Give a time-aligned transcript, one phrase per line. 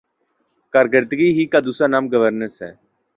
[0.73, 2.71] کارکردگی ہی کا دوسرا نام گورننس ہے۔